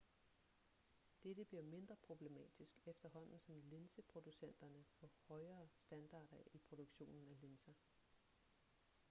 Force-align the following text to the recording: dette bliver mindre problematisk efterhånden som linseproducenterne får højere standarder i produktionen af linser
dette 1.23 1.45
bliver 1.45 1.61
mindre 1.63 1.95
problematisk 2.07 2.73
efterhånden 2.85 3.39
som 3.39 3.61
linseproducenterne 3.61 4.83
får 4.99 5.11
højere 5.27 5.67
standarder 5.69 6.37
i 6.53 6.57
produktionen 6.69 7.27
af 7.27 7.39
linser 7.41 7.73